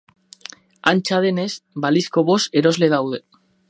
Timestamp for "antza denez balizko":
0.93-2.27